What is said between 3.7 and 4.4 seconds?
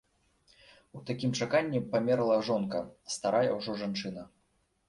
жанчына.